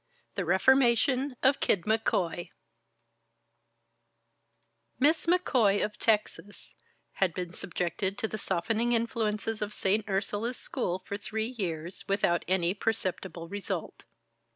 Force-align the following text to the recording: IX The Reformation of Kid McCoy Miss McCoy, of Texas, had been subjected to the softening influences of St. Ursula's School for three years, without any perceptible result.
IX 0.29 0.33
The 0.37 0.45
Reformation 0.45 1.35
of 1.43 1.59
Kid 1.59 1.83
McCoy 1.83 2.49
Miss 4.97 5.27
McCoy, 5.27 5.85
of 5.85 5.99
Texas, 5.99 6.71
had 7.13 7.35
been 7.35 7.53
subjected 7.53 8.17
to 8.17 8.27
the 8.27 8.39
softening 8.39 8.93
influences 8.93 9.61
of 9.61 9.75
St. 9.75 10.09
Ursula's 10.09 10.57
School 10.57 11.03
for 11.07 11.17
three 11.17 11.53
years, 11.55 12.03
without 12.07 12.43
any 12.47 12.73
perceptible 12.73 13.47
result. 13.47 14.05